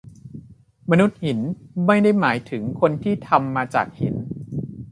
[0.89, 1.39] มนุษย์หิน
[1.85, 4.15] ไม่ได้หมายถึงคนที่ทำมาจากหิน